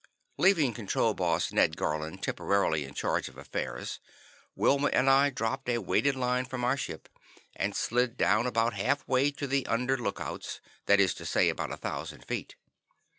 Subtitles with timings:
[0.39, 3.99] Leaving Control Boss Ned Garlin temporarily in charge of affairs,
[4.55, 7.07] Wilma and I dropped a weighted line from our ship,
[7.55, 11.71] and slid down about half way to the under lookouts, that is to say, about
[11.71, 12.55] a thousand feet.